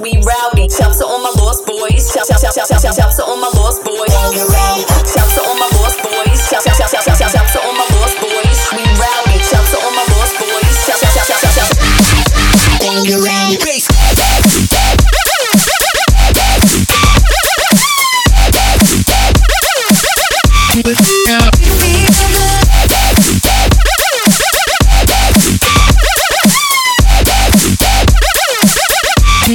we 0.00 0.22
rowdy. 0.22 0.68
Shout 0.68 0.96
to 0.98 1.06
my 1.06 1.32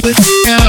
Yeah. 0.04 0.68